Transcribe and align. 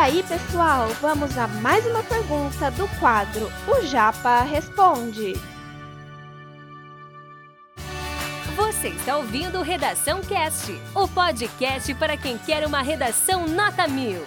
aí, 0.00 0.22
pessoal, 0.22 0.88
vamos 1.02 1.36
a 1.36 1.46
mais 1.46 1.84
uma 1.84 2.02
pergunta 2.02 2.70
do 2.70 2.88
quadro 2.98 3.52
O 3.68 3.84
Japa 3.84 4.40
Responde. 4.44 5.34
Você 8.56 8.88
está 8.88 9.18
ouvindo 9.18 9.60
Redação 9.60 10.22
Cast, 10.22 10.72
o 10.94 11.06
podcast 11.06 11.92
para 11.96 12.16
quem 12.16 12.38
quer 12.38 12.66
uma 12.66 12.80
redação 12.80 13.46
nota 13.46 13.86
mil. 13.86 14.22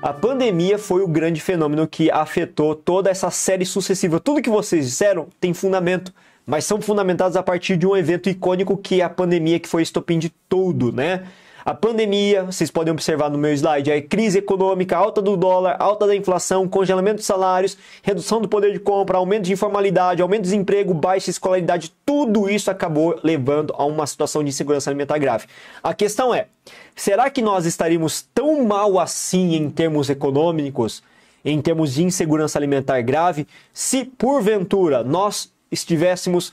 A 0.00 0.12
pandemia 0.14 0.78
foi 0.78 1.02
o 1.02 1.08
grande 1.08 1.38
fenômeno 1.38 1.86
que 1.86 2.10
afetou 2.10 2.74
toda 2.74 3.10
essa 3.10 3.30
série 3.30 3.66
sucessiva. 3.66 4.18
Tudo 4.18 4.40
que 4.40 4.48
vocês 4.48 4.86
disseram 4.86 5.28
tem 5.38 5.52
fundamento, 5.52 6.14
mas 6.46 6.64
são 6.64 6.80
fundamentados 6.80 7.36
a 7.36 7.42
partir 7.42 7.76
de 7.76 7.86
um 7.86 7.96
evento 7.96 8.28
icônico 8.28 8.76
que 8.76 9.00
é 9.00 9.04
a 9.04 9.10
pandemia, 9.10 9.58
que 9.58 9.68
foi 9.68 9.82
estopim 9.82 10.18
de 10.18 10.30
tudo, 10.48 10.92
né? 10.92 11.24
A 11.64 11.72
pandemia, 11.72 12.44
vocês 12.44 12.70
podem 12.70 12.92
observar 12.92 13.30
no 13.30 13.38
meu 13.38 13.50
slide, 13.54 13.90
é 13.90 13.98
crise 13.98 14.36
econômica, 14.36 14.98
alta 14.98 15.22
do 15.22 15.34
dólar, 15.34 15.76
alta 15.78 16.06
da 16.06 16.14
inflação, 16.14 16.68
congelamento 16.68 17.20
de 17.20 17.24
salários, 17.24 17.78
redução 18.02 18.38
do 18.38 18.46
poder 18.46 18.70
de 18.70 18.78
compra, 18.78 19.16
aumento 19.16 19.44
de 19.44 19.54
informalidade, 19.54 20.20
aumento 20.20 20.42
do 20.42 20.44
desemprego, 20.44 20.92
baixa 20.92 21.30
escolaridade, 21.30 21.90
tudo 22.04 22.50
isso 22.50 22.70
acabou 22.70 23.18
levando 23.24 23.74
a 23.78 23.84
uma 23.86 24.06
situação 24.06 24.44
de 24.44 24.50
insegurança 24.50 24.90
alimentar 24.90 25.16
grave. 25.16 25.46
A 25.82 25.94
questão 25.94 26.34
é, 26.34 26.48
será 26.94 27.30
que 27.30 27.40
nós 27.40 27.64
estaríamos 27.64 28.28
tão 28.34 28.62
mal 28.62 29.00
assim 29.00 29.54
em 29.54 29.70
termos 29.70 30.10
econômicos, 30.10 31.02
em 31.42 31.62
termos 31.62 31.94
de 31.94 32.04
insegurança 32.04 32.58
alimentar 32.58 33.00
grave, 33.00 33.46
se 33.72 34.04
porventura 34.04 35.02
nós 35.02 35.50
estivéssemos 35.74 36.52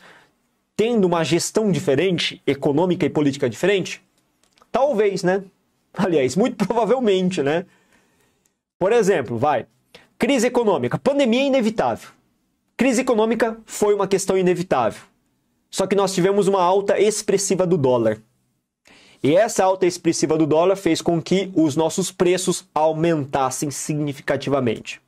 tendo 0.75 1.05
uma 1.05 1.23
gestão 1.23 1.71
diferente, 1.71 2.41
econômica 2.45 3.05
e 3.05 3.09
política 3.09 3.49
diferente? 3.49 4.01
Talvez, 4.71 5.23
né? 5.23 5.43
Aliás, 5.93 6.35
muito 6.35 6.57
provavelmente, 6.65 7.41
né? 7.41 7.65
Por 8.77 8.91
exemplo, 8.91 9.37
vai. 9.37 9.65
Crise 10.17 10.47
econômica. 10.47 10.99
Pandemia 10.99 11.41
é 11.41 11.45
inevitável. 11.45 12.09
Crise 12.75 13.01
econômica 13.01 13.57
foi 13.65 13.93
uma 13.93 14.07
questão 14.07 14.37
inevitável. 14.37 15.03
Só 15.69 15.87
que 15.87 15.95
nós 15.95 16.13
tivemos 16.13 16.47
uma 16.47 16.61
alta 16.61 16.99
expressiva 16.99 17.65
do 17.65 17.77
dólar. 17.77 18.19
E 19.23 19.35
essa 19.35 19.63
alta 19.63 19.85
expressiva 19.85 20.35
do 20.35 20.47
dólar 20.47 20.75
fez 20.75 21.01
com 21.01 21.21
que 21.21 21.51
os 21.55 21.75
nossos 21.75 22.11
preços 22.11 22.67
aumentassem 22.73 23.69
significativamente. 23.69 24.99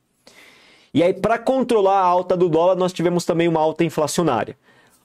E 0.94 1.02
aí, 1.02 1.12
para 1.12 1.38
controlar 1.38 1.98
a 1.98 2.06
alta 2.06 2.36
do 2.36 2.48
dólar, 2.48 2.76
nós 2.76 2.92
tivemos 2.92 3.24
também 3.24 3.48
uma 3.48 3.60
alta 3.60 3.82
inflacionária. 3.82 4.56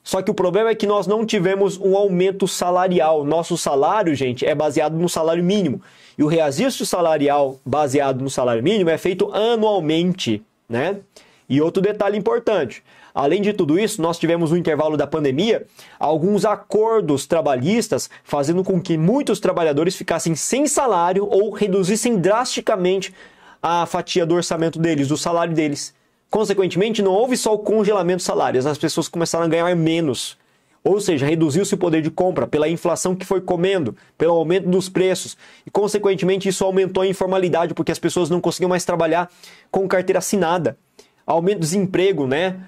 Só 0.03 0.21
que 0.21 0.29
o 0.29 0.35
problema 0.35 0.69
é 0.69 0.75
que 0.75 0.85
nós 0.85 1.07
não 1.07 1.25
tivemos 1.25 1.77
um 1.77 1.97
aumento 1.97 2.47
salarial. 2.47 3.25
Nosso 3.25 3.57
salário, 3.57 4.13
gente, 4.13 4.45
é 4.45 4.53
baseado 4.53 4.93
no 4.93 5.09
salário 5.09 5.43
mínimo. 5.43 5.81
E 6.15 6.23
o 6.23 6.27
reajuste 6.27 6.85
salarial 6.85 7.59
baseado 7.65 8.21
no 8.21 8.29
salário 8.29 8.61
mínimo 8.61 8.89
é 8.91 8.97
feito 8.99 9.33
anualmente, 9.33 10.43
né? 10.69 10.97
E 11.49 11.59
outro 11.59 11.81
detalhe 11.81 12.17
importante: 12.17 12.83
além 13.13 13.41
de 13.41 13.51
tudo 13.51 13.79
isso, 13.79 13.99
nós 14.01 14.19
tivemos 14.19 14.51
no 14.51 14.57
intervalo 14.57 14.95
da 14.95 15.07
pandemia 15.07 15.65
alguns 15.99 16.45
acordos 16.45 17.25
trabalhistas 17.25 18.09
fazendo 18.23 18.63
com 18.63 18.79
que 18.79 18.95
muitos 18.95 19.39
trabalhadores 19.39 19.95
ficassem 19.95 20.35
sem 20.35 20.67
salário 20.67 21.27
ou 21.27 21.51
reduzissem 21.51 22.17
drasticamente 22.17 23.13
a 23.61 23.85
fatia 23.85 24.25
do 24.25 24.35
orçamento 24.35 24.79
deles, 24.79 25.07
do 25.07 25.17
salário 25.17 25.53
deles. 25.53 25.93
Consequentemente, 26.29 27.01
não 27.01 27.11
houve 27.11 27.35
só 27.35 27.53
o 27.53 27.59
congelamento 27.59 28.17
de 28.17 28.23
salários, 28.23 28.65
as 28.65 28.77
pessoas 28.77 29.07
começaram 29.07 29.45
a 29.45 29.49
ganhar 29.49 29.75
menos. 29.75 30.37
Ou 30.83 30.99
seja, 31.01 31.25
reduziu-se 31.25 31.73
o 31.73 31.77
poder 31.77 32.01
de 32.01 32.09
compra 32.09 32.47
pela 32.47 32.69
inflação 32.69 33.15
que 33.15 33.25
foi 33.25 33.41
comendo, 33.41 33.95
pelo 34.17 34.33
aumento 34.33 34.69
dos 34.69 34.87
preços. 34.87 35.35
E, 35.65 35.69
consequentemente, 35.69 36.47
isso 36.47 36.63
aumentou 36.63 37.03
a 37.03 37.07
informalidade, 37.07 37.73
porque 37.73 37.91
as 37.91 37.99
pessoas 37.99 38.29
não 38.29 38.39
conseguiam 38.39 38.69
mais 38.69 38.85
trabalhar 38.85 39.29
com 39.69 39.87
carteira 39.87 40.19
assinada. 40.19 40.77
Aumento 41.25 41.57
do 41.57 41.61
desemprego, 41.61 42.25
né? 42.25 42.61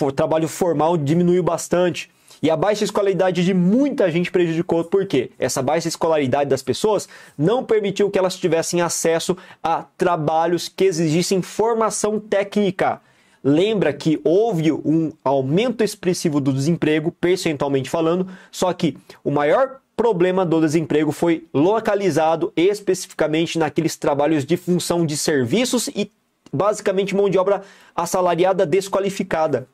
O 0.00 0.12
trabalho 0.12 0.46
formal 0.46 0.96
diminuiu 0.96 1.42
bastante. 1.42 2.10
E 2.44 2.50
a 2.50 2.56
baixa 2.58 2.84
escolaridade 2.84 3.42
de 3.42 3.54
muita 3.54 4.10
gente 4.10 4.30
prejudicou, 4.30 4.84
por 4.84 5.06
quê? 5.06 5.30
Essa 5.38 5.62
baixa 5.62 5.88
escolaridade 5.88 6.50
das 6.50 6.62
pessoas 6.62 7.08
não 7.38 7.64
permitiu 7.64 8.10
que 8.10 8.18
elas 8.18 8.36
tivessem 8.36 8.82
acesso 8.82 9.34
a 9.62 9.82
trabalhos 9.96 10.68
que 10.68 10.84
exigissem 10.84 11.40
formação 11.40 12.20
técnica. 12.20 13.00
Lembra 13.42 13.94
que 13.94 14.20
houve 14.22 14.70
um 14.70 15.10
aumento 15.24 15.82
expressivo 15.82 16.38
do 16.38 16.52
desemprego, 16.52 17.10
percentualmente 17.12 17.88
falando, 17.88 18.28
só 18.52 18.70
que 18.74 18.98
o 19.24 19.30
maior 19.30 19.80
problema 19.96 20.44
do 20.44 20.60
desemprego 20.60 21.12
foi 21.12 21.46
localizado 21.54 22.52
especificamente 22.54 23.58
naqueles 23.58 23.96
trabalhos 23.96 24.44
de 24.44 24.58
função 24.58 25.06
de 25.06 25.16
serviços 25.16 25.88
e 25.96 26.12
basicamente 26.52 27.16
mão 27.16 27.30
de 27.30 27.38
obra 27.38 27.62
assalariada 27.96 28.66
desqualificada. 28.66 29.66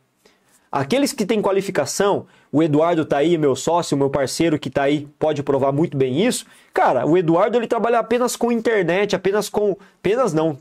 Aqueles 0.73 1.13
que 1.13 1.27
têm 1.27 1.43
qualificação, 1.43 2.27
o 2.53 2.63
Eduardo 2.63 3.05
tá 3.05 3.19
aí, 3.19 3.37
meu 3.37 3.57
sócio, 3.57 3.97
meu 3.97 4.09
parceiro 4.09 4.57
que 4.57 4.71
tá 4.71 4.85
aí, 4.85 5.09
pode 5.19 5.43
provar 5.43 5.73
muito 5.73 5.97
bem 5.97 6.25
isso. 6.25 6.47
Cara, 6.73 7.05
o 7.05 7.19
Eduardo 7.19 7.59
ele 7.59 7.67
trabalha 7.67 7.99
apenas 7.99 8.37
com 8.37 8.53
internet, 8.53 9.17
apenas 9.17 9.49
com, 9.49 9.77
apenas 9.99 10.33
não, 10.33 10.57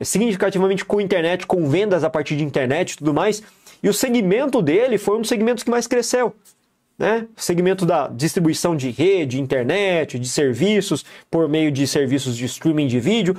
significativamente 0.00 0.84
com 0.84 1.00
internet, 1.00 1.46
com 1.46 1.68
vendas 1.68 2.02
a 2.02 2.10
partir 2.10 2.36
de 2.36 2.42
internet 2.42 2.92
e 2.92 2.96
tudo 2.98 3.14
mais. 3.14 3.40
E 3.80 3.88
o 3.88 3.94
segmento 3.94 4.60
dele 4.60 4.98
foi 4.98 5.16
um 5.16 5.20
dos 5.20 5.28
segmentos 5.28 5.62
que 5.62 5.70
mais 5.70 5.86
cresceu. 5.86 6.34
Né? 6.98 7.26
Segmento 7.36 7.86
da 7.86 8.08
distribuição 8.08 8.76
de 8.76 8.90
rede, 8.90 9.40
internet, 9.40 10.18
de 10.18 10.28
serviços, 10.28 11.04
por 11.30 11.48
meio 11.48 11.70
de 11.70 11.86
serviços 11.86 12.36
de 12.36 12.46
streaming 12.46 12.88
de 12.88 12.98
vídeo, 12.98 13.36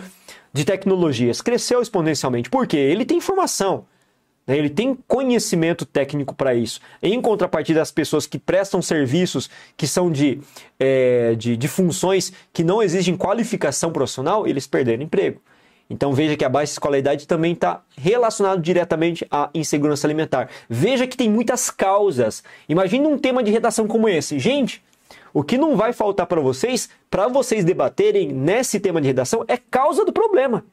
de 0.53 0.63
tecnologias. 0.63 1.41
Cresceu 1.41 1.81
exponencialmente. 1.81 2.49
Por 2.49 2.65
quê? 2.65 2.77
Ele 2.77 3.03
tem 3.03 3.17
informação. 3.17 3.85
Né? 4.45 4.57
Ele 4.57 4.69
tem 4.69 4.97
conhecimento 5.07 5.85
técnico 5.85 6.35
para 6.35 6.53
isso. 6.53 6.79
Em 7.01 7.19
contrapartida, 7.21 7.81
as 7.81 7.91
pessoas 7.91 8.25
que 8.25 8.37
prestam 8.37 8.81
serviços 8.81 9.49
que 9.75 9.87
são 9.87 10.11
de, 10.11 10.39
é, 10.79 11.35
de, 11.35 11.57
de 11.57 11.67
funções 11.67 12.33
que 12.51 12.63
não 12.63 12.81
exigem 12.81 13.17
qualificação 13.17 13.91
profissional, 13.91 14.47
eles 14.47 14.67
perderam 14.67 15.03
emprego. 15.03 15.41
Então 15.89 16.13
veja 16.13 16.35
que 16.35 16.45
a 16.45 16.49
baixa 16.49 16.71
escolaridade 16.71 17.27
também 17.27 17.53
está 17.53 17.83
relacionado 17.95 18.61
diretamente 18.61 19.27
à 19.29 19.49
insegurança 19.53 20.07
alimentar. 20.07 20.49
Veja 20.69 21.05
que 21.05 21.17
tem 21.17 21.29
muitas 21.29 21.69
causas. 21.69 22.43
Imagine 22.67 23.05
um 23.05 23.17
tema 23.17 23.43
de 23.43 23.51
redação 23.51 23.85
como 23.85 24.07
esse. 24.07 24.39
Gente, 24.39 24.81
o 25.33 25.43
que 25.43 25.57
não 25.57 25.75
vai 25.75 25.91
faltar 25.93 26.25
para 26.25 26.41
vocês, 26.41 26.89
para 27.09 27.27
vocês 27.27 27.65
debaterem 27.65 28.29
nesse 28.31 28.79
tema 28.79 29.01
de 29.01 29.07
redação, 29.07 29.43
é 29.47 29.57
causa 29.57 30.05
do 30.05 30.13
problema. 30.13 30.63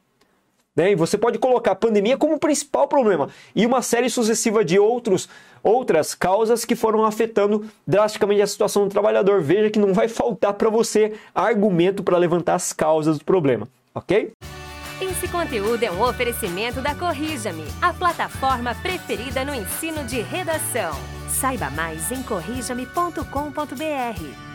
Né? 0.77 0.93
E 0.93 0.95
você 0.95 1.19
pode 1.19 1.39
colocar 1.39 1.73
a 1.73 1.77
pandemia 1.77 2.17
como 2.17 2.35
o 2.35 2.39
principal 2.39 2.87
problema 2.87 3.29
e 3.55 3.67
uma 3.67 3.83
série 3.83 4.09
sucessiva 4.09 4.65
de 4.65 4.79
outros, 4.79 5.29
outras 5.63 6.15
causas 6.15 6.65
que 6.65 6.77
foram 6.77 7.05
afetando 7.05 7.69
drasticamente 7.87 8.43
a 8.43 8.47
situação 8.47 8.85
do 8.85 8.91
trabalhador. 8.91 9.43
Veja 9.43 9.71
que 9.71 9.79
não 9.79 9.93
vai 9.93 10.09
faltar 10.09 10.55
para 10.55 10.71
você 10.71 11.15
argumento 11.35 12.03
para 12.03 12.17
levantar 12.17 12.55
as 12.55 12.73
causas 12.73 13.19
do 13.19 13.25
problema, 13.25 13.69
ok? 13.95 14.33
Esse 15.01 15.27
conteúdo 15.29 15.83
é 15.83 15.91
um 15.91 16.03
oferecimento 16.03 16.83
da 16.83 16.95
Corrija-me, 16.95 17.65
a 17.81 17.93
plataforma 17.93 18.75
preferida 18.75 19.45
no 19.45 19.55
ensino 19.55 20.05
de 20.05 20.21
redação. 20.21 20.93
Saiba 21.29 21.71
mais 21.71 22.13
em 22.13 22.23
corrijame.com.br. 22.23 24.50